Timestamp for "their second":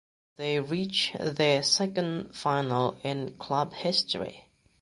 1.19-2.33